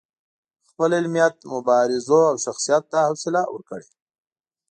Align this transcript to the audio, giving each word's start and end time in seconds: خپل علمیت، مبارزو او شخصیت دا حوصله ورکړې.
خپل 0.69 0.89
علمیت، 0.99 1.35
مبارزو 1.53 2.19
او 2.29 2.37
شخصیت 2.45 2.83
دا 2.93 3.01
حوصله 3.09 3.41
ورکړې. 3.53 3.89